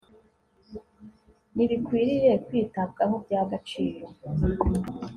nibikwiriye 1.55 2.33
kwitabwaho 2.45 3.15
bya 3.25 3.41
gaciro 3.51 4.07